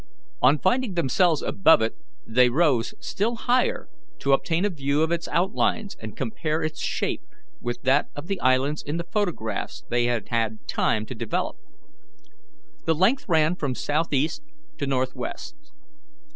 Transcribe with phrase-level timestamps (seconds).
[0.41, 1.93] On finding themselves above it,
[2.25, 7.21] they rose still higher to obtain a view of its outlines and compare its shape
[7.59, 11.57] with that of the islands in the photographs they had had time to develop.
[12.85, 14.41] The length ran from southeast
[14.79, 15.71] to northwest.